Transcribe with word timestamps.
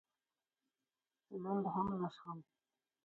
لوند 1.41 1.65
هم 1.73 1.87
نه 1.99 2.09
شوم. 2.15 2.37